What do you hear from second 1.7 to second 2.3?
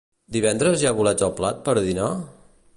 a dinar?